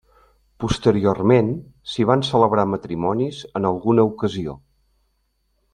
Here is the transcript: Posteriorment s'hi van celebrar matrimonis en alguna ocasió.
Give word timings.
Posteriorment 0.61 1.51
s'hi 1.91 2.07
van 2.11 2.25
celebrar 2.31 2.67
matrimonis 2.73 3.45
en 3.61 3.69
alguna 3.73 4.07
ocasió. 4.13 4.57